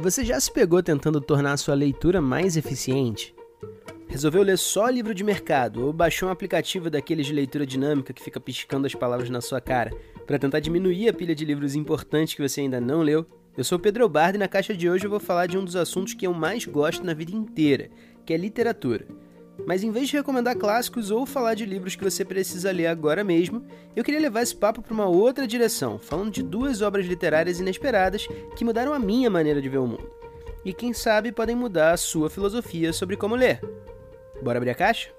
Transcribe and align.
Você 0.00 0.24
já 0.24 0.38
se 0.38 0.52
pegou 0.52 0.80
tentando 0.80 1.20
tornar 1.20 1.56
sua 1.56 1.74
leitura 1.74 2.20
mais 2.20 2.56
eficiente? 2.56 3.34
Resolveu 4.06 4.44
ler 4.44 4.56
só 4.56 4.88
livro 4.88 5.12
de 5.12 5.24
mercado 5.24 5.84
ou 5.84 5.92
baixou 5.92 6.28
um 6.28 6.32
aplicativo 6.32 6.88
daqueles 6.88 7.26
de 7.26 7.32
leitura 7.32 7.66
dinâmica 7.66 8.12
que 8.12 8.22
fica 8.22 8.38
piscando 8.38 8.86
as 8.86 8.94
palavras 8.94 9.28
na 9.28 9.40
sua 9.40 9.60
cara 9.60 9.90
para 10.24 10.38
tentar 10.38 10.60
diminuir 10.60 11.08
a 11.08 11.12
pilha 11.12 11.34
de 11.34 11.44
livros 11.44 11.74
importantes 11.74 12.34
que 12.34 12.48
você 12.48 12.60
ainda 12.60 12.80
não 12.80 13.02
leu? 13.02 13.26
Eu 13.56 13.64
sou 13.64 13.76
Pedro 13.76 14.08
Bardo 14.08 14.36
e 14.36 14.38
na 14.38 14.46
caixa 14.46 14.72
de 14.72 14.88
hoje 14.88 15.04
eu 15.04 15.10
vou 15.10 15.18
falar 15.18 15.46
de 15.46 15.58
um 15.58 15.64
dos 15.64 15.74
assuntos 15.74 16.14
que 16.14 16.24
eu 16.24 16.32
mais 16.32 16.64
gosto 16.64 17.04
na 17.04 17.12
vida 17.12 17.34
inteira, 17.34 17.90
que 18.24 18.32
é 18.32 18.36
literatura. 18.36 19.04
Mas 19.66 19.82
em 19.84 19.90
vez 19.90 20.08
de 20.08 20.16
recomendar 20.16 20.56
clássicos 20.56 21.10
ou 21.10 21.26
falar 21.26 21.54
de 21.54 21.66
livros 21.66 21.94
que 21.96 22.04
você 22.04 22.24
precisa 22.24 22.70
ler 22.70 22.86
agora 22.86 23.22
mesmo, 23.22 23.64
eu 23.94 24.04
queria 24.04 24.20
levar 24.20 24.42
esse 24.42 24.56
papo 24.56 24.80
para 24.80 24.94
uma 24.94 25.06
outra 25.06 25.46
direção, 25.46 25.98
falando 25.98 26.30
de 26.30 26.42
duas 26.42 26.80
obras 26.80 27.06
literárias 27.06 27.60
inesperadas 27.60 28.26
que 28.56 28.64
mudaram 28.64 28.92
a 28.92 28.98
minha 28.98 29.28
maneira 29.28 29.60
de 29.60 29.68
ver 29.68 29.78
o 29.78 29.86
mundo. 29.86 30.10
E 30.64 30.72
quem 30.72 30.92
sabe 30.92 31.32
podem 31.32 31.56
mudar 31.56 31.92
a 31.92 31.96
sua 31.96 32.30
filosofia 32.30 32.92
sobre 32.92 33.16
como 33.16 33.34
ler. 33.34 33.60
Bora 34.42 34.58
abrir 34.58 34.70
a 34.70 34.74
caixa? 34.74 35.10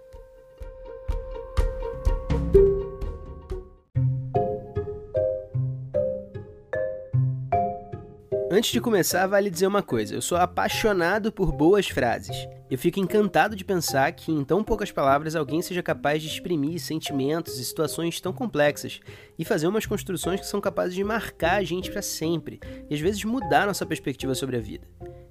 Antes 8.52 8.72
de 8.72 8.82
começar, 8.82 9.28
vale 9.28 9.50
dizer 9.50 9.68
uma 9.68 9.84
coisa: 9.84 10.16
eu 10.16 10.22
sou 10.22 10.38
apaixonado 10.38 11.32
por 11.32 11.52
boas 11.52 11.88
frases. 11.88 12.36
Eu 12.70 12.78
fico 12.78 13.00
encantado 13.00 13.56
de 13.56 13.66
pensar 13.66 14.12
que, 14.12 14.32
em 14.32 14.44
tão 14.44 14.64
poucas 14.64 14.92
palavras, 14.92 15.36
alguém 15.36 15.60
seja 15.60 15.82
capaz 15.82 16.22
de 16.22 16.28
exprimir 16.28 16.80
sentimentos 16.80 17.58
e 17.58 17.66
situações 17.66 18.22
tão 18.22 18.32
complexas 18.32 19.00
e 19.40 19.44
fazer 19.44 19.68
umas 19.68 19.88
construções 19.88 20.40
que 20.40 20.46
são 20.46 20.62
capazes 20.62 20.94
de 20.94 21.04
marcar 21.04 21.56
a 21.56 21.64
gente 21.64 21.90
para 21.90 22.04
sempre 22.04 22.60
e 22.88 22.94
às 22.94 23.00
vezes 23.00 23.24
mudar 23.24 23.66
nossa 23.66 23.88
perspectiva 23.88 24.36
sobre 24.36 24.56
a 24.56 24.60
vida. 24.60 24.88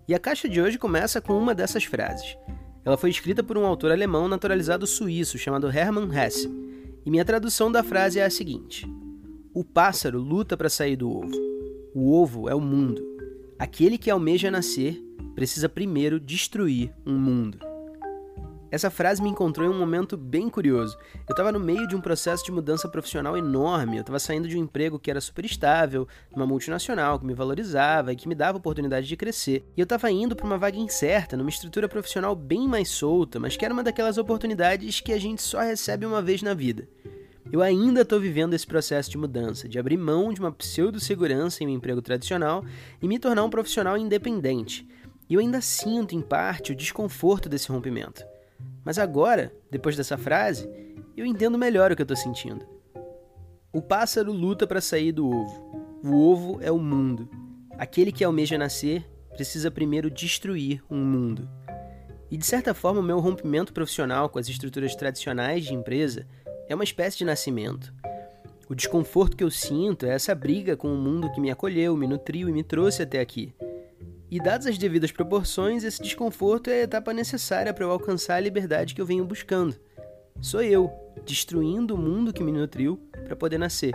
E 0.09 0.15
a 0.15 0.19
caixa 0.19 0.49
de 0.49 0.61
hoje 0.61 0.79
começa 0.79 1.21
com 1.21 1.39
uma 1.39 1.55
dessas 1.55 1.85
frases. 1.85 2.37
Ela 2.85 2.97
foi 2.97 3.11
escrita 3.11 3.43
por 3.43 3.57
um 3.57 3.65
autor 3.65 3.93
alemão 3.93 4.27
naturalizado 4.27 4.85
suíço 4.85 5.39
chamado 5.39 5.71
Hermann 5.71 6.11
Hesse, 6.13 6.51
e 7.07 7.11
minha 7.11 7.25
tradução 7.25 7.71
da 7.71 7.85
frase 7.85 8.19
é 8.19 8.25
a 8.25 8.31
seguinte: 8.31 8.85
O 9.55 9.63
pássaro 9.63 10.19
luta 10.19 10.57
para 10.57 10.69
sair 10.69 10.97
do 10.97 11.09
ovo. 11.09 11.37
O 11.95 12.13
ovo 12.13 12.49
é 12.49 12.55
o 12.55 12.61
mundo. 12.61 13.01
Aquele 13.59 13.97
que 13.97 14.11
almeja 14.11 14.51
nascer 14.51 15.01
precisa 15.39 15.69
primeiro 15.69 16.19
destruir 16.19 16.93
um 17.07 17.17
mundo. 17.17 17.61
Essa 18.73 18.91
frase 18.91 19.23
me 19.23 19.29
encontrou 19.29 19.65
em 19.65 19.73
um 19.73 19.79
momento 19.79 20.17
bem 20.17 20.51
curioso. 20.51 20.99
Eu 21.29 21.33
estava 21.33 21.53
no 21.53 21.61
meio 21.61 21.87
de 21.87 21.95
um 21.95 22.01
processo 22.01 22.45
de 22.45 22.51
mudança 22.51 22.89
profissional 22.89 23.37
enorme. 23.37 23.99
Eu 23.99 24.01
estava 24.01 24.19
saindo 24.19 24.49
de 24.49 24.59
um 24.59 24.65
emprego 24.65 24.99
que 24.99 25.09
era 25.09 25.21
super 25.21 25.45
estável, 25.45 26.09
numa 26.35 26.45
multinacional 26.45 27.21
que 27.21 27.25
me 27.25 27.35
valorizava 27.35 28.13
e 28.13 28.17
que 28.17 28.27
me 28.27 28.35
dava 28.35 28.59
oportunidade 28.59 29.07
de 29.07 29.17
crescer. 29.17 29.65
E 29.77 29.81
eu 29.81 29.85
estava 29.85 30.11
indo 30.11 30.35
para 30.35 30.45
uma 30.45 30.59
vaga 30.59 30.77
incerta, 30.77 31.37
numa 31.37 31.51
estrutura 31.51 31.89
profissional 31.89 32.35
bem 32.35 32.67
mais 32.67 32.89
solta, 32.89 33.39
mas 33.39 33.57
que 33.57 33.65
era 33.65 33.73
uma 33.73 33.85
daquelas 33.85 34.19
oportunidades 34.19 35.01
que 35.01 35.13
a 35.13 35.21
gente 35.21 35.41
só 35.41 35.61
recebe 35.61 36.05
uma 36.05 36.21
vez 36.21 36.43
na 36.43 36.53
vida. 36.53 36.89
Eu 37.53 37.63
ainda 37.63 38.01
estou 38.01 38.19
vivendo 38.19 38.55
esse 38.55 38.67
processo 38.67 39.09
de 39.09 39.17
mudança, 39.17 39.69
de 39.69 39.79
abrir 39.79 39.99
mão 39.99 40.33
de 40.33 40.41
uma 40.41 40.51
pseudo-segurança 40.51 41.63
em 41.63 41.69
um 41.69 41.71
emprego 41.71 42.03
tradicional 42.03 42.65
e 43.01 43.07
me 43.07 43.21
tornar 43.21 43.45
um 43.45 43.51
profissional 43.51 43.97
independente. 43.97 44.85
E 45.29 45.35
eu 45.35 45.41
ainda 45.41 45.61
sinto, 45.61 46.15
em 46.15 46.23
parte, 46.23 46.73
o 46.73 46.77
desconforto 46.77 47.49
desse 47.49 47.69
rompimento. 47.69 48.25
Mas 48.85 48.99
agora, 48.99 49.53
depois 49.71 49.97
dessa 49.97 50.17
frase, 50.17 50.69
eu 51.17 51.27
entendo 51.27 51.59
melhor 51.59 51.93
o 51.93 51.97
que 51.97 52.03
eu 52.03 52.05
estou 52.05 52.17
sentindo. 52.17 52.65
O 53.73 53.83
pássaro 53.83 54.33
luta 54.33 54.67
para 54.67 54.81
sair 54.81 55.13
do 55.13 55.29
ovo. 55.29 56.01
O 56.03 56.15
ovo 56.15 56.59
é 56.63 56.73
o 56.73 56.79
mundo. 56.79 57.29
Aquele 57.77 58.11
que 58.11 58.25
almeja 58.25 58.57
nascer 58.57 59.05
precisa 59.35 59.71
primeiro 59.71 60.11
destruir 60.11 60.83
um 60.91 61.05
mundo. 61.05 61.49
E 62.31 62.37
de 62.37 62.47
certa 62.47 62.73
forma, 62.73 63.01
o 63.01 63.05
meu 63.05 63.21
rompimento 63.21 63.73
profissional 63.73 64.29
com 64.29 64.39
as 64.39 64.49
estruturas 64.49 64.95
tradicionais 64.97 65.65
de 65.65 65.75
empresa 65.75 66.27
é 66.69 66.75
uma 66.75 66.85
espécie 66.85 67.19
de 67.19 67.25
nascimento. 67.25 67.93
O 68.69 68.75
desconforto 68.75 69.37
que 69.37 69.45
eu 69.45 69.51
sinto 69.51 70.07
é 70.07 70.11
essa 70.11 70.35
briga 70.35 70.77
com 70.77 70.93
o 70.93 70.97
mundo 70.97 71.33
que 71.33 71.41
me 71.41 71.51
acolheu, 71.51 71.97
me 71.97 72.07
nutriu 72.07 72.49
e 72.49 72.53
me 72.53 72.63
trouxe 72.63 73.03
até 73.03 73.21
aqui. 73.21 73.55
E 74.31 74.39
dadas 74.39 74.67
as 74.67 74.79
devidas 74.79 75.11
proporções, 75.11 75.85
esse 75.85 76.03
desconforto 76.03 76.69
é 76.69 76.81
a 76.81 76.85
etapa 76.85 77.13
necessária 77.13 77.73
para 77.73 77.85
eu 77.85 77.91
alcançar 77.91 78.37
a 78.37 78.41
liberdade 78.41 78.95
que 78.95 79.01
eu 79.01 79.07
venho 79.07 79.25
buscando. 79.25 79.77
Sou 80.41 80.63
eu, 80.63 80.91
destruindo 81.25 81.95
o 81.95 81.99
mundo 81.99 82.33
que 82.33 82.43
me 82.43 82.53
nutriu 82.53 83.01
para 83.25 83.35
poder 83.35 83.59
nascer. 83.59 83.93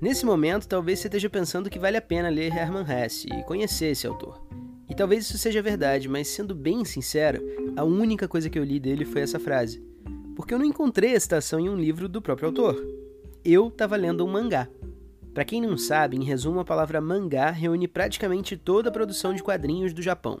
Nesse 0.00 0.24
momento, 0.24 0.66
talvez 0.66 0.98
você 0.98 1.08
esteja 1.08 1.28
pensando 1.28 1.68
que 1.68 1.78
vale 1.78 1.96
a 1.96 2.02
pena 2.02 2.28
ler 2.28 2.56
Hermann 2.56 2.86
Hesse 2.88 3.28
e 3.28 3.42
conhecer 3.44 3.86
esse 3.86 4.06
autor. 4.06 4.42
E 4.88 4.94
talvez 4.94 5.24
isso 5.24 5.36
seja 5.36 5.60
verdade, 5.60 6.08
mas 6.08 6.28
sendo 6.28 6.54
bem 6.54 6.84
sincero, 6.84 7.42
a 7.76 7.84
única 7.84 8.26
coisa 8.26 8.48
que 8.48 8.58
eu 8.58 8.64
li 8.64 8.80
dele 8.80 9.04
foi 9.04 9.20
essa 9.20 9.38
frase 9.38 9.86
porque 10.38 10.54
eu 10.54 10.58
não 10.60 10.64
encontrei 10.64 11.16
a 11.16 11.20
citação 11.20 11.58
em 11.58 11.68
um 11.68 11.74
livro 11.74 12.08
do 12.08 12.22
próprio 12.22 12.46
autor. 12.46 12.80
Eu 13.44 13.66
estava 13.66 13.96
lendo 13.96 14.24
um 14.24 14.30
mangá. 14.30 14.68
Para 15.38 15.44
quem 15.44 15.60
não 15.60 15.78
sabe, 15.78 16.16
em 16.16 16.24
resumo, 16.24 16.58
a 16.58 16.64
palavra 16.64 17.00
mangá 17.00 17.52
reúne 17.52 17.86
praticamente 17.86 18.56
toda 18.56 18.88
a 18.88 18.92
produção 18.92 19.32
de 19.32 19.40
quadrinhos 19.40 19.92
do 19.92 20.02
Japão. 20.02 20.36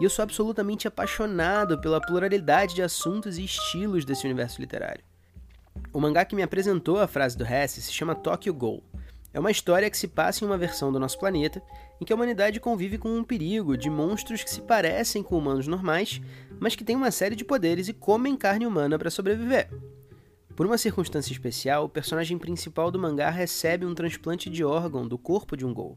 E 0.00 0.04
eu 0.04 0.08
sou 0.08 0.22
absolutamente 0.22 0.88
apaixonado 0.88 1.78
pela 1.78 2.00
pluralidade 2.00 2.74
de 2.74 2.80
assuntos 2.80 3.36
e 3.36 3.44
estilos 3.44 4.02
desse 4.02 4.24
universo 4.24 4.58
literário. 4.58 5.04
O 5.92 6.00
mangá 6.00 6.24
que 6.24 6.34
me 6.34 6.42
apresentou 6.42 6.98
a 6.98 7.06
frase 7.06 7.36
do 7.36 7.44
Hesse 7.44 7.82
se 7.82 7.92
chama 7.92 8.14
Tokyo 8.14 8.54
Ghoul 8.54 8.82
é 9.34 9.38
uma 9.38 9.50
história 9.50 9.90
que 9.90 9.98
se 9.98 10.08
passa 10.08 10.42
em 10.42 10.46
uma 10.46 10.56
versão 10.56 10.90
do 10.90 10.98
nosso 10.98 11.18
planeta 11.18 11.62
em 12.00 12.04
que 12.06 12.12
a 12.14 12.16
humanidade 12.16 12.58
convive 12.58 12.96
com 12.96 13.10
um 13.10 13.22
perigo 13.22 13.76
de 13.76 13.90
monstros 13.90 14.42
que 14.42 14.48
se 14.48 14.62
parecem 14.62 15.22
com 15.22 15.36
humanos 15.36 15.66
normais, 15.66 16.18
mas 16.58 16.74
que 16.74 16.82
têm 16.82 16.96
uma 16.96 17.10
série 17.10 17.36
de 17.36 17.44
poderes 17.44 17.88
e 17.88 17.92
comem 17.92 18.38
carne 18.38 18.66
humana 18.66 18.98
para 18.98 19.10
sobreviver. 19.10 19.68
Por 20.60 20.66
uma 20.66 20.76
circunstância 20.76 21.32
especial, 21.32 21.86
o 21.86 21.88
personagem 21.88 22.36
principal 22.36 22.90
do 22.90 22.98
mangá 22.98 23.30
recebe 23.30 23.86
um 23.86 23.94
transplante 23.94 24.50
de 24.50 24.62
órgão 24.62 25.08
do 25.08 25.16
corpo 25.16 25.56
de 25.56 25.64
um 25.64 25.72
gol 25.72 25.96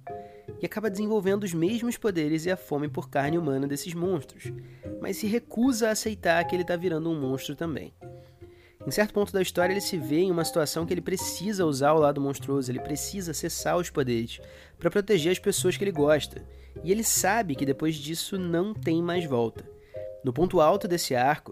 e 0.62 0.66
acaba 0.66 0.90
desenvolvendo 0.90 1.44
os 1.44 1.54
mesmos 1.54 1.98
poderes 1.98 2.46
e 2.46 2.50
a 2.50 2.56
fome 2.56 2.88
por 2.88 3.10
carne 3.10 3.38
humana 3.38 3.68
desses 3.68 3.94
monstros, 3.94 4.54
mas 5.02 5.18
se 5.18 5.28
recusa 5.28 5.90
a 5.90 5.92
aceitar 5.92 6.42
que 6.46 6.56
ele 6.56 6.62
está 6.62 6.78
virando 6.78 7.12
um 7.12 7.20
monstro 7.20 7.58
também. 7.58 7.94
Em 8.88 8.90
certo 8.90 9.14
ponto 9.14 9.34
da 9.34 9.42
história, 9.42 9.74
ele 9.74 9.82
se 9.82 9.98
vê 9.98 10.20
em 10.20 10.32
uma 10.32 10.46
situação 10.46 10.86
que 10.86 10.94
ele 10.94 11.02
precisa 11.02 11.66
usar 11.66 11.92
o 11.92 12.00
lado 12.00 12.22
monstruoso, 12.22 12.72
ele 12.72 12.80
precisa 12.80 13.32
acessar 13.32 13.76
os 13.76 13.90
poderes 13.90 14.40
para 14.80 14.90
proteger 14.90 15.34
as 15.34 15.40
pessoas 15.40 15.76
que 15.76 15.84
ele 15.84 15.92
gosta. 15.92 16.42
E 16.86 16.90
ele 16.90 17.04
sabe 17.04 17.54
que 17.54 17.66
depois 17.66 17.96
disso 17.96 18.40
não 18.40 18.74
tem 18.74 19.04
mais 19.04 19.26
volta. 19.26 19.74
No 20.24 20.32
ponto 20.32 20.62
alto 20.62 20.88
desse 20.88 21.14
arco, 21.14 21.52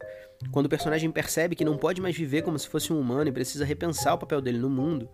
quando 0.50 0.66
o 0.66 0.69
personagem 0.69 1.12
percebe 1.12 1.56
que 1.56 1.66
não 1.66 1.78
pode 1.78 2.02
mais 2.02 2.16
viver 2.16 2.41
como 2.41 2.57
se 2.57 2.68
fosse 2.68 2.91
um 2.91 3.00
humano 3.00 3.29
e 3.29 3.34
precisa 3.34 3.66
repensar 3.66 4.16
o 4.16 4.18
papel 4.18 4.41
dele 4.41 4.57
no 4.57 4.69
mundo, 4.69 5.09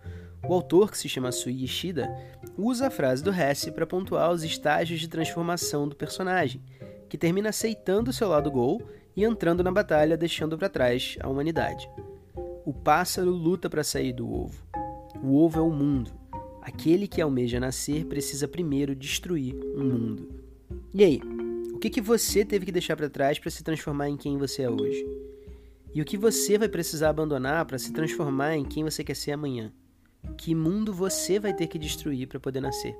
o 0.46 0.54
autor, 0.54 0.90
que 0.90 0.98
se 0.98 1.08
chama 1.08 1.32
Sui 1.32 1.64
Ishida, 1.64 2.08
usa 2.56 2.86
a 2.86 2.90
frase 2.90 3.22
do 3.22 3.30
Hesse 3.30 3.72
para 3.72 3.86
pontuar 3.86 4.30
os 4.30 4.44
estágios 4.44 5.00
de 5.00 5.08
transformação 5.08 5.88
do 5.88 5.96
personagem, 5.96 6.62
que 7.08 7.18
termina 7.18 7.48
aceitando 7.48 8.10
o 8.10 8.14
seu 8.14 8.28
lado 8.28 8.50
gol 8.50 8.80
e 9.16 9.24
entrando 9.24 9.64
na 9.64 9.72
batalha, 9.72 10.16
deixando 10.16 10.56
para 10.56 10.68
trás 10.68 11.16
a 11.20 11.28
humanidade. 11.28 11.90
O 12.64 12.72
pássaro 12.72 13.30
luta 13.30 13.68
para 13.68 13.82
sair 13.82 14.12
do 14.12 14.32
ovo. 14.32 14.62
O 15.22 15.42
ovo 15.42 15.58
é 15.58 15.62
o 15.62 15.70
mundo. 15.70 16.12
Aquele 16.62 17.08
que 17.08 17.20
almeja 17.20 17.58
nascer 17.58 18.04
precisa 18.04 18.46
primeiro 18.46 18.94
destruir 18.94 19.54
um 19.74 19.84
mundo. 19.84 20.28
E 20.94 21.02
aí, 21.02 21.20
o 21.78 21.80
que, 21.80 21.90
que 21.90 22.00
você 22.00 22.44
teve 22.44 22.66
que 22.66 22.72
deixar 22.72 22.96
para 22.96 23.08
trás 23.08 23.38
para 23.38 23.52
se 23.52 23.62
transformar 23.62 24.08
em 24.08 24.16
quem 24.16 24.36
você 24.36 24.62
é 24.62 24.68
hoje? 24.68 25.06
E 25.94 26.02
o 26.02 26.04
que 26.04 26.16
você 26.16 26.58
vai 26.58 26.68
precisar 26.68 27.08
abandonar 27.08 27.64
para 27.66 27.78
se 27.78 27.92
transformar 27.92 28.56
em 28.56 28.64
quem 28.64 28.82
você 28.82 29.04
quer 29.04 29.14
ser 29.14 29.30
amanhã? 29.30 29.72
Que 30.36 30.56
mundo 30.56 30.92
você 30.92 31.38
vai 31.38 31.54
ter 31.54 31.68
que 31.68 31.78
destruir 31.78 32.26
para 32.26 32.40
poder 32.40 32.60
nascer? 32.60 32.98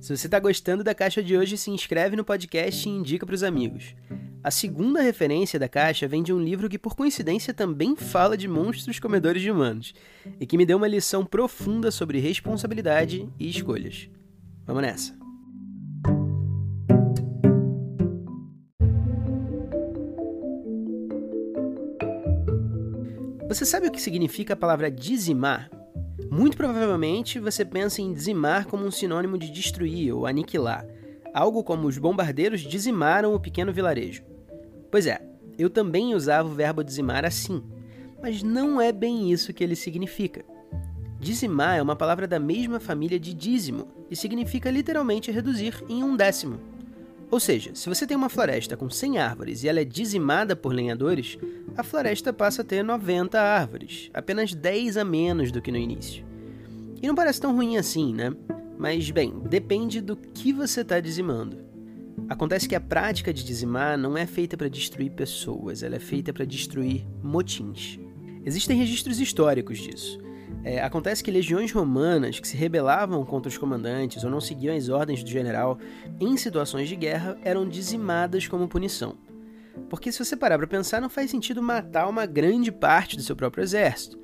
Se 0.00 0.16
você 0.16 0.28
está 0.28 0.38
gostando 0.38 0.84
da 0.84 0.94
caixa 0.94 1.20
de 1.20 1.36
hoje, 1.36 1.58
se 1.58 1.72
inscreve 1.72 2.14
no 2.14 2.24
podcast 2.24 2.88
e 2.88 2.92
indica 2.92 3.26
para 3.26 3.34
os 3.34 3.42
amigos. 3.42 3.96
A 4.46 4.50
segunda 4.52 5.02
referência 5.02 5.58
da 5.58 5.68
caixa 5.68 6.06
vem 6.06 6.22
de 6.22 6.32
um 6.32 6.40
livro 6.40 6.68
que, 6.68 6.78
por 6.78 6.94
coincidência, 6.94 7.52
também 7.52 7.96
fala 7.96 8.36
de 8.36 8.46
monstros 8.46 9.00
comedores 9.00 9.42
de 9.42 9.50
humanos 9.50 9.92
e 10.38 10.46
que 10.46 10.56
me 10.56 10.64
deu 10.64 10.76
uma 10.76 10.86
lição 10.86 11.26
profunda 11.26 11.90
sobre 11.90 12.20
responsabilidade 12.20 13.28
e 13.40 13.50
escolhas. 13.50 14.08
Vamos 14.64 14.82
nessa! 14.82 15.18
Você 23.48 23.64
sabe 23.64 23.88
o 23.88 23.90
que 23.90 24.00
significa 24.00 24.54
a 24.54 24.56
palavra 24.56 24.88
dizimar? 24.88 25.68
Muito 26.30 26.56
provavelmente 26.56 27.40
você 27.40 27.64
pensa 27.64 28.00
em 28.00 28.12
dizimar 28.12 28.66
como 28.66 28.86
um 28.86 28.92
sinônimo 28.92 29.38
de 29.38 29.50
destruir 29.50 30.14
ou 30.14 30.24
aniquilar, 30.24 30.86
algo 31.34 31.64
como 31.64 31.88
os 31.88 31.98
bombardeiros 31.98 32.60
dizimaram 32.60 33.34
o 33.34 33.40
pequeno 33.40 33.72
vilarejo. 33.72 34.35
Pois 34.90 35.06
é, 35.06 35.20
eu 35.58 35.70
também 35.70 36.14
usava 36.14 36.48
o 36.48 36.54
verbo 36.54 36.84
dizimar 36.84 37.24
assim. 37.24 37.62
Mas 38.20 38.42
não 38.42 38.80
é 38.80 38.92
bem 38.92 39.30
isso 39.30 39.52
que 39.52 39.62
ele 39.62 39.76
significa. 39.76 40.44
Dizimar 41.18 41.78
é 41.78 41.82
uma 41.82 41.96
palavra 41.96 42.26
da 42.26 42.38
mesma 42.38 42.78
família 42.78 43.18
de 43.18 43.32
dízimo 43.32 43.88
e 44.10 44.16
significa 44.16 44.70
literalmente 44.70 45.30
reduzir 45.30 45.82
em 45.88 46.04
um 46.04 46.16
décimo. 46.16 46.60
Ou 47.30 47.40
seja, 47.40 47.74
se 47.74 47.88
você 47.88 48.06
tem 48.06 48.16
uma 48.16 48.28
floresta 48.28 48.76
com 48.76 48.88
100 48.88 49.18
árvores 49.18 49.64
e 49.64 49.68
ela 49.68 49.80
é 49.80 49.84
dizimada 49.84 50.54
por 50.54 50.72
lenhadores, 50.72 51.38
a 51.76 51.82
floresta 51.82 52.32
passa 52.32 52.62
a 52.62 52.64
ter 52.64 52.84
90 52.84 53.40
árvores, 53.40 54.10
apenas 54.14 54.54
10 54.54 54.96
a 54.96 55.04
menos 55.04 55.50
do 55.50 55.60
que 55.60 55.72
no 55.72 55.78
início. 55.78 56.24
E 57.02 57.06
não 57.06 57.14
parece 57.14 57.40
tão 57.40 57.54
ruim 57.54 57.76
assim, 57.76 58.14
né? 58.14 58.32
Mas, 58.78 59.10
bem, 59.10 59.34
depende 59.48 60.00
do 60.00 60.16
que 60.16 60.52
você 60.52 60.82
está 60.82 61.00
dizimando. 61.00 61.58
Acontece 62.28 62.68
que 62.68 62.74
a 62.74 62.80
prática 62.80 63.32
de 63.32 63.44
dizimar 63.44 63.96
não 63.96 64.16
é 64.16 64.26
feita 64.26 64.56
para 64.56 64.68
destruir 64.68 65.12
pessoas, 65.12 65.82
ela 65.82 65.96
é 65.96 66.00
feita 66.00 66.32
para 66.32 66.44
destruir 66.44 67.06
motins. 67.22 67.98
Existem 68.44 68.76
registros 68.76 69.20
históricos 69.20 69.78
disso. 69.78 70.18
É, 70.64 70.80
acontece 70.80 71.22
que 71.22 71.30
legiões 71.30 71.70
romanas 71.70 72.40
que 72.40 72.48
se 72.48 72.56
rebelavam 72.56 73.24
contra 73.24 73.48
os 73.48 73.58
comandantes 73.58 74.24
ou 74.24 74.30
não 74.30 74.40
seguiam 74.40 74.76
as 74.76 74.88
ordens 74.88 75.22
do 75.22 75.30
general 75.30 75.78
em 76.18 76.36
situações 76.36 76.88
de 76.88 76.96
guerra 76.96 77.38
eram 77.42 77.68
dizimadas 77.68 78.48
como 78.48 78.68
punição. 78.68 79.16
Porque 79.88 80.10
se 80.10 80.24
você 80.24 80.36
parar 80.36 80.58
para 80.58 80.66
pensar, 80.66 81.00
não 81.00 81.08
faz 81.08 81.30
sentido 81.30 81.62
matar 81.62 82.08
uma 82.08 82.26
grande 82.26 82.72
parte 82.72 83.16
do 83.16 83.22
seu 83.22 83.36
próprio 83.36 83.62
exército. 83.62 84.18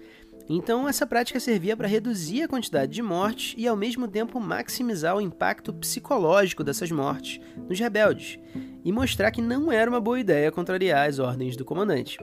Então, 0.49 0.89
essa 0.89 1.07
prática 1.07 1.39
servia 1.39 1.77
para 1.77 1.89
reduzir 1.89 2.43
a 2.43 2.49
quantidade 2.49 2.93
de 2.93 3.03
mortes 3.03 3.55
e, 3.57 3.67
ao 3.67 3.77
mesmo 3.77 4.09
tempo, 4.09 4.41
maximizar 4.41 5.17
o 5.17 5.21
impacto 5.21 5.73
psicológico 5.73 6.65
dessas 6.65 6.91
mortes 6.91 7.41
nos 7.69 7.79
rebeldes 7.79 8.39
e 8.85 8.93
mostrar 8.93 9.31
que 9.31 9.41
não 9.41 9.71
era 9.71 9.91
uma 9.91 10.01
boa 10.01 10.19
ideia 10.19 10.51
contrariar 10.51 11.09
as 11.09 11.19
ordens 11.19 11.57
do 11.57 11.65
comandante. 11.65 12.19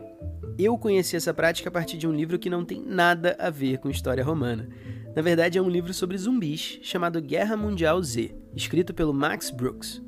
Eu 0.58 0.78
conheci 0.78 1.16
essa 1.16 1.34
prática 1.34 1.70
a 1.70 1.72
partir 1.72 1.98
de 1.98 2.08
um 2.08 2.14
livro 2.14 2.38
que 2.38 2.50
não 2.50 2.66
tem 2.66 2.84
nada 2.86 3.36
a 3.40 3.50
ver 3.50 3.78
com 3.78 3.90
história 3.90 4.24
romana. 4.24 4.68
Na 5.16 5.22
verdade, 5.22 5.58
é 5.58 5.62
um 5.62 5.70
livro 5.70 5.94
sobre 5.94 6.18
zumbis 6.18 6.80
chamado 6.82 7.22
Guerra 7.22 7.56
Mundial 7.56 8.02
Z, 8.04 8.36
escrito 8.56 8.94
pelo 8.94 9.14
Max 9.14 9.50
Brooks. 9.50 10.02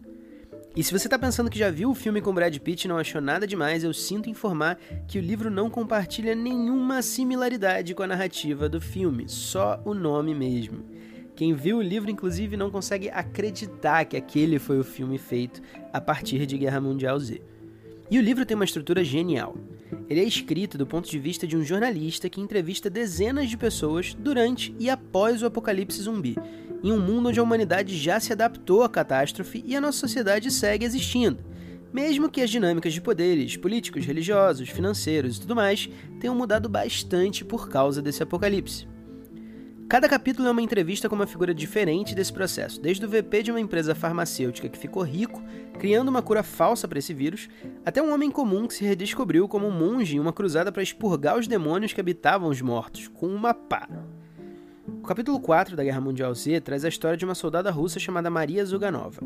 E 0.74 0.82
se 0.82 0.98
você 0.98 1.08
está 1.08 1.20
pensando 1.20 1.50
que 1.50 1.60
já 1.60 1.70
viu 1.70 1.92
o 1.92 1.96
filme 1.96 2.22
com 2.22 2.34
Brad 2.34 2.58
Pitt 2.58 2.86
e 2.86 2.88
não 2.88 2.98
achou 2.98 3.20
nada 3.20 3.46
demais, 3.46 3.84
eu 3.84 3.94
sinto 3.94 4.30
informar 4.30 4.80
que 5.06 5.18
o 5.18 5.22
livro 5.22 5.52
não 5.52 5.70
compartilha 5.70 6.34
nenhuma 6.34 7.02
similaridade 7.02 7.94
com 7.94 8.04
a 8.04 8.08
narrativa 8.08 8.70
do 8.70 8.80
filme, 8.80 9.28
só 9.28 9.82
o 9.84 9.94
nome 9.94 10.34
mesmo. 10.34 10.86
Quem 11.36 11.54
viu 11.54 11.80
o 11.80 11.82
livro, 11.82 12.10
inclusive, 12.10 12.56
não 12.56 12.72
consegue 12.72 13.10
acreditar 13.10 14.06
que 14.06 14.16
aquele 14.16 14.60
foi 14.60 14.80
o 14.80 14.84
filme 14.84 15.18
feito 15.18 15.62
a 15.92 16.00
partir 16.00 16.46
de 16.46 16.58
Guerra 16.58 16.80
Mundial 16.80 17.20
Z. 17.20 17.42
E 18.10 18.18
o 18.18 18.22
livro 18.22 18.46
tem 18.46 18.56
uma 18.56 18.64
estrutura 18.66 19.04
genial. 19.04 19.58
Ele 20.10 20.20
é 20.20 20.24
escrito 20.24 20.78
do 20.78 20.86
ponto 20.86 21.10
de 21.10 21.20
vista 21.20 21.48
de 21.48 21.56
um 21.56 21.64
jornalista 21.64 22.30
que 22.30 22.42
entrevista 22.42 22.90
dezenas 22.90 23.50
de 23.50 23.58
pessoas 23.58 24.14
durante 24.14 24.76
e 24.80 24.90
após 24.90 25.42
o 25.42 25.46
apocalipse 25.46 26.02
zumbi, 26.02 26.38
em 26.84 26.92
um 26.92 27.00
mundo 27.00 27.30
onde 27.30 27.40
a 27.40 27.44
humanidade 27.44 27.98
já 27.98 28.20
se 28.20 28.34
adaptou 28.34 28.84
à 28.84 28.90
catástrofe 28.90 29.64
e 29.66 29.76
a 29.76 29.82
nossa 29.82 30.00
sociedade 30.00 30.52
segue 30.52 30.86
existindo, 30.86 31.40
mesmo 31.94 32.30
que 32.30 32.42
as 32.42 32.50
dinâmicas 32.50 32.94
de 32.94 33.02
poderes 33.02 33.56
políticos, 33.58 34.06
religiosos, 34.06 34.70
financeiros 34.70 35.38
e 35.38 35.42
tudo 35.42 35.56
mais 35.56 35.90
tenham 36.20 36.36
mudado 36.36 36.68
bastante 36.68 37.46
por 37.46 37.70
causa 37.70 38.02
desse 38.02 38.24
apocalipse. 38.24 38.91
Cada 39.92 40.08
capítulo 40.08 40.48
é 40.48 40.52
uma 40.52 40.62
entrevista 40.62 41.10
com 41.10 41.16
uma 41.16 41.28
figura 41.28 41.54
diferente 41.54 42.16
desse 42.16 42.32
processo, 42.32 42.80
desde 42.80 43.06
o 43.06 43.10
VP 43.10 43.44
de 43.44 43.52
uma 43.52 43.60
empresa 43.60 43.94
farmacêutica 43.94 44.70
que 44.70 44.78
ficou 44.78 45.04
rico, 45.04 45.44
criando 45.78 46.08
uma 46.08 46.22
cura 46.22 46.44
falsa 46.44 46.88
para 46.88 46.98
esse 46.98 47.14
vírus, 47.14 47.50
até 47.86 48.02
um 48.02 48.14
homem 48.14 48.32
comum 48.32 48.68
que 48.68 48.74
se 48.74 48.86
redescobriu 48.86 49.50
como 49.50 49.68
um 49.68 49.78
monge 49.78 50.16
em 50.16 50.20
uma 50.22 50.32
cruzada 50.32 50.72
para 50.72 50.82
expurgar 50.82 51.38
os 51.38 51.46
demônios 51.46 51.92
que 51.92 52.00
habitavam 52.00 52.48
os 52.48 52.62
mortos, 52.62 53.10
com 53.10 53.28
uma 53.28 53.54
pá. 53.54 53.86
O 54.88 55.06
capítulo 55.06 55.42
4 55.42 55.76
da 55.76 55.84
Guerra 55.84 56.00
Mundial 56.00 56.34
Z 56.34 56.62
traz 56.62 56.86
a 56.86 56.88
história 56.88 57.18
de 57.18 57.26
uma 57.26 57.36
soldada 57.36 57.70
russa 57.70 58.00
chamada 58.00 58.30
Maria 58.30 58.64
Zuganova, 58.64 59.22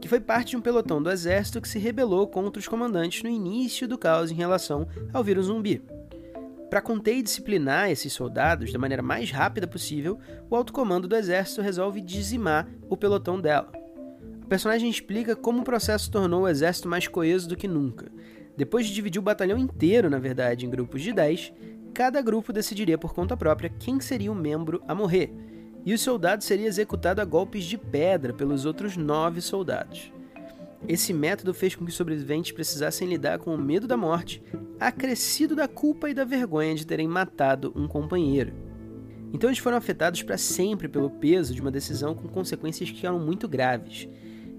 que 0.00 0.08
foi 0.08 0.18
parte 0.18 0.50
de 0.50 0.56
um 0.56 0.60
pelotão 0.60 1.00
do 1.00 1.08
exército 1.08 1.60
que 1.60 1.68
se 1.68 1.78
rebelou 1.78 2.26
contra 2.26 2.58
os 2.58 2.66
comandantes 2.66 3.22
no 3.22 3.30
início 3.30 3.86
do 3.86 3.96
caos 3.96 4.32
em 4.32 4.34
relação 4.34 4.88
ao 5.12 5.22
vírus 5.22 5.46
zumbi. 5.46 5.80
Para 6.70 6.80
conter 6.80 7.16
e 7.16 7.22
disciplinar 7.22 7.90
esses 7.90 8.12
soldados 8.12 8.72
da 8.72 8.78
maneira 8.78 9.02
mais 9.02 9.32
rápida 9.32 9.66
possível, 9.66 10.20
o 10.48 10.54
alto 10.54 10.72
comando 10.72 11.08
do 11.08 11.16
exército 11.16 11.60
resolve 11.60 12.00
dizimar 12.00 12.68
o 12.88 12.96
pelotão 12.96 13.40
dela. 13.40 13.72
A 14.40 14.46
personagem 14.46 14.88
explica 14.88 15.34
como 15.34 15.62
o 15.62 15.64
processo 15.64 16.08
tornou 16.08 16.42
o 16.42 16.48
exército 16.48 16.88
mais 16.88 17.08
coeso 17.08 17.48
do 17.48 17.56
que 17.56 17.66
nunca. 17.66 18.06
Depois 18.56 18.86
de 18.86 18.94
dividir 18.94 19.18
o 19.18 19.22
batalhão 19.22 19.58
inteiro, 19.58 20.08
na 20.08 20.20
verdade, 20.20 20.64
em 20.64 20.70
grupos 20.70 21.02
de 21.02 21.12
10, 21.12 21.52
cada 21.92 22.22
grupo 22.22 22.52
decidiria 22.52 22.96
por 22.96 23.12
conta 23.12 23.36
própria 23.36 23.68
quem 23.68 23.98
seria 23.98 24.30
o 24.30 24.34
membro 24.34 24.80
a 24.86 24.94
morrer, 24.94 25.34
e 25.84 25.92
o 25.92 25.98
soldado 25.98 26.44
seria 26.44 26.68
executado 26.68 27.20
a 27.20 27.24
golpes 27.24 27.64
de 27.64 27.76
pedra 27.76 28.32
pelos 28.32 28.64
outros 28.64 28.96
nove 28.96 29.40
soldados. 29.40 30.12
Esse 30.88 31.12
método 31.12 31.54
fez 31.54 31.74
com 31.74 31.84
que 31.84 31.90
os 31.90 31.96
sobreviventes 31.96 32.52
precisassem 32.52 33.08
lidar 33.08 33.38
com 33.38 33.54
o 33.54 33.58
medo 33.58 33.86
da 33.86 33.96
morte, 33.96 34.42
acrescido 34.78 35.54
da 35.54 35.68
culpa 35.68 36.08
e 36.08 36.14
da 36.14 36.24
vergonha 36.24 36.74
de 36.74 36.86
terem 36.86 37.06
matado 37.06 37.72
um 37.76 37.86
companheiro. 37.86 38.52
Então 39.32 39.48
eles 39.48 39.58
foram 39.58 39.76
afetados 39.76 40.22
para 40.22 40.38
sempre 40.38 40.88
pelo 40.88 41.10
peso 41.10 41.54
de 41.54 41.60
uma 41.60 41.70
decisão 41.70 42.14
com 42.14 42.28
consequências 42.28 42.90
que 42.90 43.06
eram 43.06 43.20
muito 43.20 43.48
graves. 43.48 44.08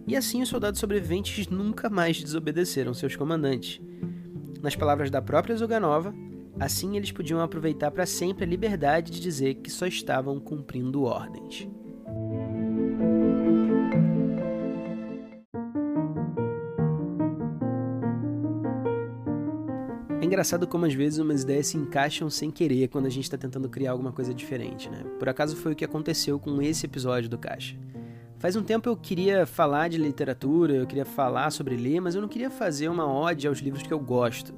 E 0.07 0.15
assim 0.15 0.41
os 0.41 0.50
soldados 0.50 0.79
sobreviventes 0.79 1.47
nunca 1.47 1.89
mais 1.89 2.21
desobedeceram 2.21 2.94
seus 2.94 3.15
comandantes. 3.15 3.81
Nas 4.62 4.75
palavras 4.75 5.09
da 5.09 5.21
própria 5.21 5.56
Zuganova, 5.56 6.13
Assim, 6.59 6.95
eles 6.95 7.12
podiam 7.12 7.41
aproveitar 7.41 7.91
para 7.91 8.06
sempre 8.06 8.44
a 8.44 8.47
liberdade 8.47 9.12
de 9.12 9.19
dizer 9.19 9.56
que 9.56 9.71
só 9.71 9.88
estavam 9.88 10.39
cumprindo 10.39 11.03
ordens. 11.03 11.68
Engraçado 20.31 20.66
como 20.66 20.86
às 20.86 20.94
vezes 20.94 21.19
umas 21.19 21.44
ideias 21.44 21.68
se 21.68 21.78
encaixam 21.78 22.30
sem 22.30 22.50
querer 22.50 22.88
quando 22.88 23.06
a 23.06 23.10
gente 23.10 23.25
está 23.25 23.38
tentando 23.38 23.68
criar 23.68 23.92
alguma 23.92 24.13
coisa 24.13 24.33
diferente, 24.33 24.89
né? 24.89 25.04
Por 25.19 25.28
acaso 25.28 25.57
foi 25.57 25.74
o 25.74 25.75
que 25.75 25.83
aconteceu 25.83 26.39
com 26.39 26.62
esse 26.62 26.86
episódio 26.86 27.30
do 27.30 27.38
Caixa. 27.38 27.75
Faz 28.39 28.56
um 28.56 28.63
tempo 28.63 28.88
eu 28.88 28.95
queria 28.95 29.45
falar 29.45 29.89
de 29.89 29.98
literatura, 29.98 30.74
eu 30.74 30.88
queria 30.88 31.04
falar 31.04 31.51
sobre 31.51 31.75
ler, 31.75 32.00
mas 32.00 32.16
eu 32.16 32.22
não 32.22 32.30
queria 32.30 32.50
fazer 32.50 32.88
uma 32.88 33.06
ode 33.06 33.45
aos 33.45 33.60
livros 33.60 33.83
que 33.83 33.92
eu 33.92 34.00
gosto. 34.00 34.54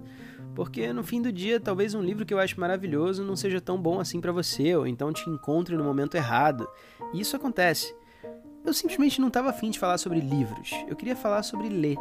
Porque 0.53 0.93
no 0.93 1.03
fim 1.03 1.19
do 1.19 1.31
dia, 1.31 1.59
talvez 1.59 1.95
um 1.95 2.03
livro 2.03 2.23
que 2.23 2.35
eu 2.35 2.39
acho 2.39 2.59
maravilhoso 2.59 3.23
não 3.23 3.35
seja 3.35 3.59
tão 3.59 3.81
bom 3.81 3.99
assim 3.99 4.21
para 4.21 4.31
você, 4.31 4.75
ou 4.75 4.85
então 4.85 5.11
te 5.11 5.27
encontre 5.27 5.75
no 5.75 5.83
momento 5.83 6.13
errado. 6.13 6.67
E 7.11 7.19
isso 7.19 7.35
acontece. 7.35 7.95
Eu 8.63 8.73
simplesmente 8.75 9.19
não 9.19 9.27
estava 9.27 9.49
afim 9.49 9.71
de 9.71 9.79
falar 9.79 9.97
sobre 9.97 10.19
livros, 10.19 10.69
eu 10.87 10.95
queria 10.95 11.15
falar 11.15 11.41
sobre 11.41 11.67
ler. 11.67 11.97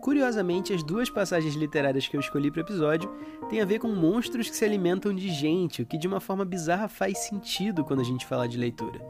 Curiosamente, 0.00 0.72
as 0.72 0.82
duas 0.82 1.10
passagens 1.10 1.54
literárias 1.54 2.06
que 2.06 2.16
eu 2.16 2.20
escolhi 2.20 2.50
para 2.50 2.60
o 2.60 2.64
episódio 2.64 3.10
têm 3.48 3.60
a 3.60 3.64
ver 3.64 3.78
com 3.78 3.88
monstros 3.88 4.48
que 4.48 4.56
se 4.56 4.64
alimentam 4.64 5.14
de 5.14 5.28
gente, 5.28 5.82
o 5.82 5.86
que 5.86 5.98
de 5.98 6.06
uma 6.06 6.20
forma 6.20 6.44
bizarra 6.44 6.88
faz 6.88 7.18
sentido 7.18 7.84
quando 7.84 8.00
a 8.00 8.04
gente 8.04 8.26
fala 8.26 8.48
de 8.48 8.56
leitura. 8.56 9.00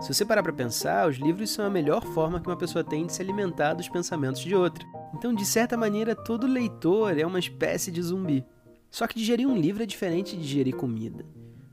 Se 0.00 0.12
você 0.12 0.24
parar 0.24 0.42
para 0.42 0.52
pensar, 0.52 1.08
os 1.08 1.16
livros 1.16 1.50
são 1.50 1.64
a 1.64 1.70
melhor 1.70 2.02
forma 2.02 2.40
que 2.40 2.48
uma 2.48 2.56
pessoa 2.56 2.82
tem 2.82 3.06
de 3.06 3.12
se 3.12 3.22
alimentar 3.22 3.74
dos 3.74 3.88
pensamentos 3.88 4.40
de 4.40 4.54
outra. 4.54 4.84
Então, 5.14 5.32
de 5.32 5.46
certa 5.46 5.76
maneira, 5.76 6.16
todo 6.16 6.46
leitor 6.46 7.16
é 7.16 7.24
uma 7.24 7.38
espécie 7.38 7.92
de 7.92 8.02
zumbi. 8.02 8.44
Só 8.90 9.06
que 9.06 9.14
digerir 9.14 9.46
um 9.46 9.56
livro 9.56 9.82
é 9.82 9.86
diferente 9.86 10.36
de 10.36 10.42
digerir 10.42 10.74
comida. 10.74 11.24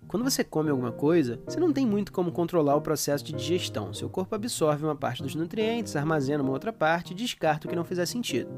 Quando 0.10 0.24
você 0.24 0.44
come 0.44 0.72
alguma 0.72 0.92
coisa, 0.92 1.40
você 1.46 1.60
não 1.60 1.72
tem 1.72 1.86
muito 1.86 2.12
como 2.12 2.32
controlar 2.32 2.76
o 2.76 2.82
processo 2.82 3.24
de 3.24 3.32
digestão. 3.32 3.94
Seu 3.94 4.10
corpo 4.10 4.34
absorve 4.34 4.84
uma 4.84 4.96
parte 4.96 5.22
dos 5.22 5.36
nutrientes, 5.36 5.96
armazena 5.96 6.42
uma 6.42 6.52
outra 6.52 6.74
parte 6.74 7.12
e 7.12 7.16
descarta 7.16 7.68
o 7.68 7.70
que 7.70 7.76
não 7.76 7.86
fizer 7.86 8.08
sentido. 8.08 8.50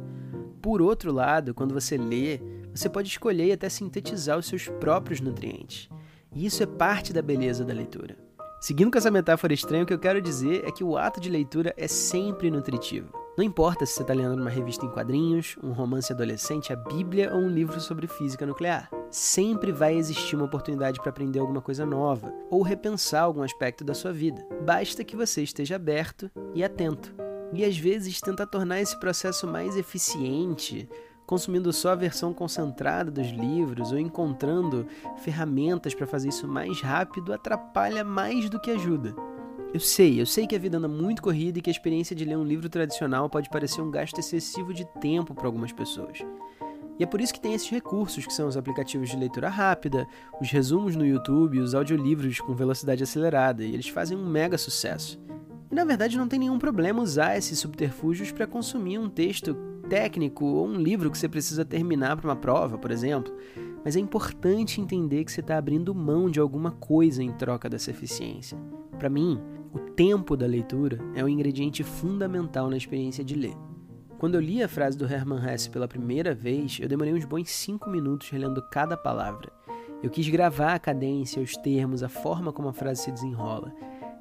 Por 0.62 0.82
outro 0.82 1.12
lado, 1.12 1.54
quando 1.54 1.74
você 1.74 1.98
lê, 1.98 2.40
você 2.74 2.88
pode 2.88 3.10
escolher 3.10 3.48
e 3.48 3.52
até 3.52 3.68
sintetizar 3.68 4.40
os 4.40 4.46
seus 4.46 4.70
próprios 4.70 5.20
nutrientes. 5.20 5.90
E 6.34 6.46
isso 6.46 6.64
é 6.64 6.66
parte 6.66 7.12
da 7.12 7.22
beleza 7.22 7.66
da 7.66 7.74
leitura. 7.74 8.16
Seguindo 8.62 8.90
com 8.90 8.98
essa 8.98 9.12
metáfora 9.12 9.54
estranha, 9.54 9.84
o 9.84 9.86
que 9.86 9.94
eu 9.94 10.00
quero 10.00 10.22
dizer 10.22 10.64
é 10.66 10.72
que 10.72 10.86
o 10.86 10.96
ato 10.96 11.20
de 11.20 11.30
leitura 11.30 11.74
é 11.76 11.86
sempre 11.86 12.50
nutritivo. 12.50 13.12
Não 13.38 13.44
importa 13.44 13.86
se 13.86 13.96
você 13.96 14.04
está 14.04 14.14
lendo 14.14 14.40
uma 14.40 14.50
revista 14.50 14.86
em 14.86 14.90
quadrinhos, 14.90 15.58
um 15.62 15.74
romance 15.74 16.14
adolescente, 16.14 16.72
a 16.72 16.78
Bíblia 16.78 17.34
ou 17.34 17.42
um 17.42 17.50
livro 17.50 17.82
sobre 17.82 18.08
física 18.08 18.46
nuclear. 18.46 18.90
Sempre 19.12 19.74
vai 19.74 19.94
existir 19.94 20.38
uma 20.38 20.46
oportunidade 20.46 20.98
para 21.02 21.10
aprender 21.10 21.40
alguma 21.40 21.62
coisa 21.62 21.86
nova 21.86 22.34
ou 22.50 22.62
repensar 22.62 23.24
algum 23.24 23.44
aspecto 23.44 23.84
da 23.84 23.94
sua 23.94 24.14
vida. 24.14 24.42
Basta 24.66 25.04
que 25.04 25.18
você 25.18 25.44
esteja 25.44 25.76
aberto 25.76 26.32
e 26.56 26.64
atento. 26.64 27.14
E 27.52 27.66
às 27.66 27.78
vezes 27.78 28.22
tentar 28.22 28.48
tornar 28.48 28.80
esse 28.80 28.98
processo 29.02 29.46
mais 29.46 29.76
eficiente, 29.76 30.88
consumindo 31.28 31.74
só 31.74 31.90
a 31.90 31.96
versão 31.96 32.34
concentrada 32.34 33.12
dos 33.12 33.28
livros 33.28 33.92
ou 33.92 34.00
encontrando 34.00 34.88
ferramentas 35.18 35.94
para 35.94 36.08
fazer 36.08 36.30
isso 36.30 36.48
mais 36.48 36.80
rápido 36.80 37.34
atrapalha 37.34 38.06
mais 38.06 38.50
do 38.50 38.62
que 38.62 38.72
ajuda. 38.72 39.14
Eu 39.74 39.82
sei, 39.82 40.22
eu 40.22 40.26
sei 40.26 40.48
que 40.48 40.56
a 40.56 40.60
vida 40.60 40.78
anda 40.78 40.88
muito 40.88 41.22
corrida 41.22 41.60
e 41.60 41.62
que 41.62 41.70
a 41.70 41.72
experiência 41.74 42.16
de 42.16 42.24
ler 42.24 42.38
um 42.38 42.46
livro 42.46 42.70
tradicional 42.70 43.30
pode 43.30 43.50
parecer 43.50 43.82
um 43.82 43.92
gasto 43.92 44.20
excessivo 44.20 44.74
de 44.74 44.86
tempo 45.02 45.34
para 45.34 45.48
algumas 45.48 45.74
pessoas. 45.74 46.20
E 47.02 47.04
é 47.04 47.08
por 47.08 47.20
isso 47.20 47.34
que 47.34 47.42
tem 47.42 47.56
esses 47.56 47.68
recursos, 47.68 48.28
que 48.28 48.32
são 48.32 48.48
os 48.48 48.56
aplicativos 48.56 49.10
de 49.10 49.18
leitura 49.18 49.50
rápida, 49.50 50.08
os 50.40 50.52
resumos 50.52 50.96
no 50.96 51.04
YouTube, 51.04 51.60
os 51.60 51.74
audiolivros 51.74 52.40
com 52.40 52.54
velocidade 52.54 53.02
acelerada, 53.02 53.64
e 53.64 53.74
eles 53.74 53.88
fazem 53.88 54.16
um 54.16 54.30
mega 54.30 54.56
sucesso. 54.56 55.20
E 55.72 55.74
na 55.74 55.84
verdade 55.84 56.16
não 56.16 56.28
tem 56.28 56.38
nenhum 56.38 56.60
problema 56.60 57.02
usar 57.02 57.36
esses 57.36 57.58
subterfúgios 57.58 58.32
para 58.32 58.46
consumir 58.46 59.00
um 59.00 59.10
texto 59.10 59.56
técnico 59.90 60.46
ou 60.46 60.68
um 60.68 60.76
livro 60.76 61.10
que 61.10 61.18
você 61.18 61.28
precisa 61.28 61.66
terminar 61.66 62.16
para 62.18 62.28
uma 62.28 62.36
prova, 62.36 62.78
por 62.78 62.92
exemplo. 62.92 63.34
Mas 63.84 63.96
é 63.96 64.00
importante 64.00 64.80
entender 64.80 65.24
que 65.26 65.32
você 65.32 65.42
está 65.42 65.58
abrindo 65.58 65.96
mão 65.96 66.30
de 66.30 66.40
alguma 66.40 66.70
coisa 66.70 67.24
em 67.24 67.32
troca 67.32 67.68
dessa 67.68 67.90
eficiência. 67.90 68.60
Para 69.00 69.10
mim, 69.10 69.42
o 69.74 69.80
tempo 69.80 70.38
da 70.38 70.46
leitura 70.46 71.00
é 71.16 71.24
um 71.24 71.28
ingrediente 71.28 71.82
fundamental 71.82 72.70
na 72.70 72.78
experiência 72.78 73.24
de 73.24 73.34
ler. 73.34 73.58
Quando 74.22 74.36
eu 74.36 74.40
li 74.40 74.62
a 74.62 74.68
frase 74.68 74.96
do 74.96 75.12
Hermann 75.12 75.44
Hesse 75.44 75.68
pela 75.68 75.88
primeira 75.88 76.32
vez, 76.32 76.78
eu 76.80 76.88
demorei 76.88 77.12
uns 77.12 77.26
bons 77.26 77.50
cinco 77.50 77.90
minutos 77.90 78.30
relendo 78.30 78.62
cada 78.70 78.96
palavra. 78.96 79.52
Eu 80.04 80.12
quis 80.12 80.30
gravar 80.30 80.76
a 80.76 80.80
cadência, 80.80 81.42
os 81.42 81.58
termos, 81.58 82.04
a 82.04 82.08
forma 82.08 82.54
como 82.54 82.70
a 82.70 82.74
frase 82.74 83.02
se 83.02 83.12
desenrola. 83.12 83.74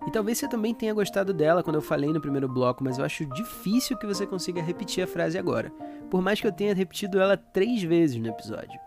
E 0.06 0.10
talvez 0.10 0.38
você 0.38 0.48
também 0.48 0.74
tenha 0.74 0.94
gostado 0.94 1.34
dela 1.34 1.62
quando 1.62 1.76
eu 1.76 1.82
falei 1.82 2.14
no 2.14 2.20
primeiro 2.20 2.48
bloco, 2.48 2.82
mas 2.82 2.96
eu 2.96 3.04
acho 3.04 3.26
difícil 3.26 3.94
que 3.98 4.06
você 4.06 4.26
consiga 4.26 4.62
repetir 4.62 5.04
a 5.04 5.06
frase 5.06 5.36
agora, 5.36 5.70
por 6.10 6.22
mais 6.22 6.40
que 6.40 6.46
eu 6.46 6.52
tenha 6.52 6.74
repetido 6.74 7.20
ela 7.20 7.36
três 7.36 7.82
vezes 7.82 8.16
no 8.16 8.26
episódio. 8.26 8.80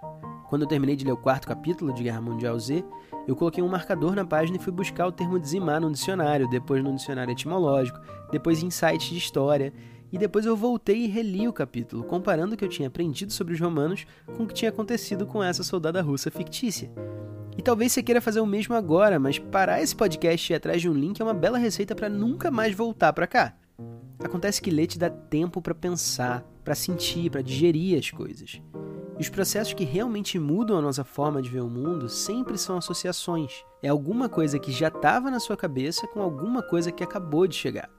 Quando 0.50 0.64
eu 0.64 0.68
terminei 0.68 0.96
de 0.96 1.06
ler 1.06 1.12
o 1.12 1.18
quarto 1.18 1.48
capítulo 1.48 1.94
de 1.94 2.02
Guerra 2.02 2.22
Mundial 2.22 2.60
Z, 2.60 2.84
eu 3.28 3.36
coloquei 3.36 3.64
um 3.64 3.70
marcador 3.70 4.16
na 4.16 4.26
página 4.26 4.58
e 4.58 4.60
fui 4.60 4.74
buscar 4.74 5.06
o 5.06 5.12
termo 5.12 5.40
dizimar 5.40 5.80
no 5.80 5.92
dicionário, 5.92 6.50
depois 6.50 6.84
no 6.84 6.96
dicionário 6.96 7.32
etimológico, 7.32 8.00
depois 8.32 8.64
em 8.64 8.72
sites 8.72 9.10
de 9.10 9.18
história, 9.20 9.72
e 10.14 10.18
depois 10.20 10.46
eu 10.46 10.56
voltei 10.56 11.06
e 11.06 11.08
reli 11.08 11.48
o 11.48 11.52
capítulo, 11.52 12.04
comparando 12.04 12.54
o 12.54 12.58
que 12.58 12.64
eu 12.64 12.70
tinha 12.70 12.88
aprendido 12.88 13.34
sobre 13.34 13.56
os 13.56 13.60
romanos 13.60 14.06
com 14.38 14.44
o 14.44 14.48
que 14.48 14.54
tinha 14.54 14.70
acontecido 14.70 15.26
com 15.26 15.44
essa 15.44 15.64
soldada 15.64 16.04
russa 16.04 16.30
fictícia. 16.30 16.92
E 17.58 17.64
talvez 17.64 17.92
você 17.92 18.04
queira 18.04 18.22
fazer 18.22 18.40
o 18.40 18.46
mesmo 18.46 18.76
agora, 18.76 19.20
mas 19.20 19.40
parar 19.40 19.82
esse 19.82 19.96
podcast 19.96 20.52
e 20.52 20.54
ir 20.54 20.56
atrás 20.56 20.80
de 20.80 20.88
um 20.88 20.94
link 20.94 21.20
é 21.20 21.24
uma 21.24 21.34
bela 21.34 21.58
receita 21.58 21.96
para 21.96 22.10
nunca 22.10 22.52
mais 22.52 22.76
voltar 22.76 23.12
para 23.12 23.26
cá. 23.26 23.56
Acontece 24.24 24.62
que 24.62 24.70
ler 24.70 24.86
te 24.86 25.00
dá 25.00 25.10
tempo 25.10 25.60
para 25.60 25.74
pensar, 25.74 26.46
para 26.64 26.76
sentir, 26.76 27.32
para 27.32 27.42
digerir 27.42 27.98
as 27.98 28.12
coisas. 28.12 28.62
E 29.18 29.22
os 29.22 29.30
processos 29.30 29.74
que 29.74 29.84
realmente 29.84 30.38
mudam 30.38 30.78
a 30.78 30.82
nossa 30.82 31.04
forma 31.04 31.42
de 31.42 31.50
ver 31.50 31.62
o 31.62 31.70
mundo 31.70 32.08
sempre 32.08 32.56
são 32.56 32.78
associações. 32.78 33.66
É 33.82 33.90
alguma 33.90 34.30
coisa 34.30 34.60
que 34.60 34.72
já 34.72 34.90
estava 34.90 35.32
na 35.32 35.40
sua 35.40 35.58
cabeça 35.58 36.06
com 36.06 36.22
alguma 36.22 36.62
coisa 36.62 36.92
que 36.92 37.04
acabou 37.04 37.48
de 37.48 37.56
chegar. 37.56 37.90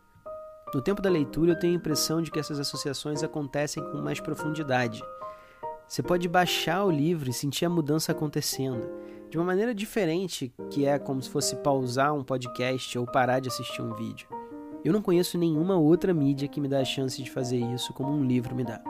No 0.74 0.82
tempo 0.82 1.00
da 1.00 1.08
leitura, 1.08 1.52
eu 1.52 1.58
tenho 1.58 1.74
a 1.74 1.76
impressão 1.76 2.20
de 2.20 2.32
que 2.32 2.38
essas 2.40 2.58
associações 2.58 3.22
acontecem 3.22 3.80
com 3.92 3.98
mais 3.98 4.18
profundidade. 4.18 5.00
Você 5.86 6.02
pode 6.02 6.28
baixar 6.28 6.84
o 6.84 6.90
livro 6.90 7.30
e 7.30 7.32
sentir 7.32 7.64
a 7.64 7.70
mudança 7.70 8.10
acontecendo, 8.10 8.84
de 9.30 9.38
uma 9.38 9.44
maneira 9.44 9.72
diferente, 9.72 10.52
que 10.70 10.84
é 10.84 10.98
como 10.98 11.22
se 11.22 11.30
fosse 11.30 11.54
pausar 11.56 12.12
um 12.12 12.24
podcast 12.24 12.98
ou 12.98 13.06
parar 13.06 13.38
de 13.38 13.48
assistir 13.48 13.82
um 13.82 13.94
vídeo. 13.94 14.26
Eu 14.84 14.92
não 14.92 15.00
conheço 15.00 15.38
nenhuma 15.38 15.76
outra 15.76 16.12
mídia 16.12 16.48
que 16.48 16.60
me 16.60 16.66
dá 16.66 16.80
a 16.80 16.84
chance 16.84 17.22
de 17.22 17.30
fazer 17.30 17.58
isso 17.58 17.92
como 17.92 18.10
um 18.10 18.24
livro 18.24 18.56
me 18.56 18.64
dá. 18.64 18.82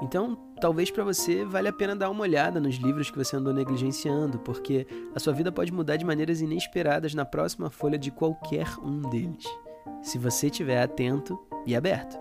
Então, 0.00 0.38
talvez 0.60 0.92
para 0.92 1.02
você 1.02 1.44
valha 1.44 1.70
a 1.70 1.72
pena 1.72 1.96
dar 1.96 2.08
uma 2.08 2.22
olhada 2.22 2.60
nos 2.60 2.76
livros 2.76 3.10
que 3.10 3.18
você 3.18 3.34
andou 3.34 3.52
negligenciando, 3.52 4.38
porque 4.38 4.86
a 5.12 5.18
sua 5.18 5.32
vida 5.32 5.50
pode 5.50 5.72
mudar 5.72 5.96
de 5.96 6.04
maneiras 6.04 6.40
inesperadas 6.40 7.14
na 7.14 7.24
próxima 7.24 7.68
folha 7.68 7.98
de 7.98 8.12
qualquer 8.12 8.68
um 8.78 9.00
deles 9.10 9.44
se 10.02 10.18
você 10.18 10.46
estiver 10.46 10.82
atento 10.82 11.38
e 11.66 11.74
aberto. 11.74 12.18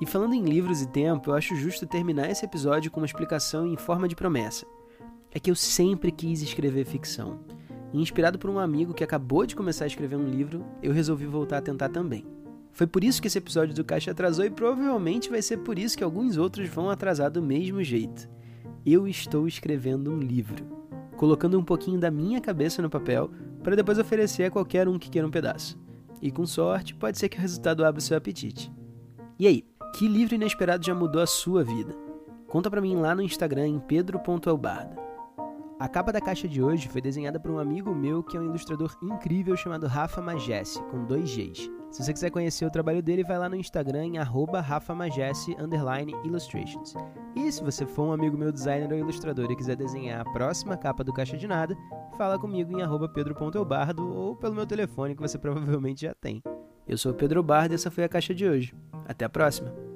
E 0.00 0.06
falando 0.06 0.34
em 0.34 0.42
livros 0.42 0.80
e 0.80 0.88
tempo, 0.88 1.30
eu 1.30 1.34
acho 1.34 1.54
justo 1.54 1.86
terminar 1.86 2.30
esse 2.30 2.44
episódio 2.44 2.90
com 2.90 3.00
uma 3.00 3.06
explicação 3.06 3.66
em 3.66 3.76
forma 3.76 4.08
de 4.08 4.16
promessa. 4.16 4.66
É 5.30 5.38
que 5.38 5.50
eu 5.50 5.54
sempre 5.54 6.10
quis 6.10 6.40
escrever 6.40 6.86
ficção. 6.86 7.40
E 7.92 8.00
inspirado 8.00 8.38
por 8.38 8.48
um 8.48 8.58
amigo 8.58 8.94
que 8.94 9.04
acabou 9.04 9.44
de 9.44 9.54
começar 9.54 9.84
a 9.84 9.88
escrever 9.88 10.16
um 10.16 10.26
livro, 10.26 10.64
eu 10.82 10.92
resolvi 10.92 11.26
voltar 11.26 11.58
a 11.58 11.62
tentar 11.62 11.90
também. 11.90 12.24
Foi 12.72 12.86
por 12.86 13.04
isso 13.04 13.20
que 13.20 13.26
esse 13.26 13.38
episódio 13.38 13.74
do 13.74 13.84
Caixa 13.84 14.12
atrasou 14.12 14.44
e 14.44 14.50
provavelmente 14.50 15.28
vai 15.28 15.42
ser 15.42 15.58
por 15.58 15.78
isso 15.78 15.98
que 15.98 16.04
alguns 16.04 16.36
outros 16.36 16.68
vão 16.68 16.88
atrasar 16.88 17.30
do 17.30 17.42
mesmo 17.42 17.82
jeito. 17.82 18.28
Eu 18.86 19.06
estou 19.06 19.46
escrevendo 19.46 20.10
um 20.10 20.18
livro, 20.18 20.64
colocando 21.16 21.58
um 21.58 21.64
pouquinho 21.64 22.00
da 22.00 22.10
minha 22.10 22.40
cabeça 22.40 22.80
no 22.80 22.88
papel 22.88 23.30
para 23.62 23.76
depois 23.76 23.98
oferecer 23.98 24.44
a 24.44 24.50
qualquer 24.50 24.88
um 24.88 24.98
que 24.98 25.10
queira 25.10 25.28
um 25.28 25.30
pedaço. 25.30 25.78
E 26.20 26.30
com 26.30 26.46
sorte, 26.46 26.94
pode 26.94 27.18
ser 27.18 27.28
que 27.28 27.38
o 27.38 27.40
resultado 27.40 27.84
abra 27.84 27.98
o 27.98 28.02
seu 28.02 28.16
apetite. 28.16 28.72
E 29.38 29.46
aí, 29.46 29.64
que 29.96 30.06
livro 30.06 30.34
inesperado 30.34 30.84
já 30.84 30.94
mudou 30.94 31.22
a 31.22 31.26
sua 31.26 31.64
vida? 31.64 31.94
Conta 32.46 32.70
pra 32.70 32.80
mim 32.80 32.96
lá 32.96 33.14
no 33.14 33.22
Instagram 33.22 33.68
em 33.68 33.78
pedro.elbarda. 33.78 34.96
A 35.78 35.88
capa 35.88 36.12
da 36.12 36.20
caixa 36.20 36.46
de 36.46 36.62
hoje 36.62 36.88
foi 36.88 37.00
desenhada 37.00 37.40
por 37.40 37.50
um 37.50 37.58
amigo 37.58 37.94
meu 37.94 38.22
que 38.22 38.36
é 38.36 38.40
um 38.40 38.44
ilustrador 38.44 38.94
incrível 39.02 39.56
chamado 39.56 39.86
Rafa 39.86 40.20
Magesse, 40.20 40.82
com 40.90 41.06
dois 41.06 41.34
Gs. 41.34 41.79
Se 41.90 42.04
você 42.04 42.12
quiser 42.12 42.30
conhecer 42.30 42.64
o 42.64 42.70
trabalho 42.70 43.02
dele, 43.02 43.24
vai 43.24 43.36
lá 43.36 43.48
no 43.48 43.56
Instagram 43.56 44.06
em 44.06 44.16
@rafamagesse_illustrations. 44.18 46.94
E 47.34 47.50
se 47.50 47.64
você 47.64 47.84
for 47.84 48.04
um 48.04 48.12
amigo 48.12 48.38
meu 48.38 48.52
designer 48.52 48.92
ou 48.92 48.98
ilustrador 48.98 49.50
e 49.50 49.56
quiser 49.56 49.74
desenhar 49.74 50.20
a 50.20 50.32
próxima 50.32 50.76
capa 50.76 51.02
do 51.02 51.12
Caixa 51.12 51.36
de 51.36 51.48
Nada, 51.48 51.76
fala 52.16 52.38
comigo 52.38 52.78
em 52.78 52.84
pedro.elbardo 53.12 54.08
ou 54.08 54.36
pelo 54.36 54.54
meu 54.54 54.66
telefone 54.66 55.16
que 55.16 55.22
você 55.22 55.36
provavelmente 55.38 56.02
já 56.02 56.14
tem. 56.14 56.40
Eu 56.86 56.96
sou 56.96 57.12
Pedro 57.12 57.42
Bardo 57.42 57.72
e 57.72 57.74
essa 57.74 57.90
foi 57.90 58.04
a 58.04 58.08
caixa 58.08 58.32
de 58.34 58.48
hoje. 58.48 58.72
Até 59.06 59.24
a 59.24 59.28
próxima! 59.28 59.89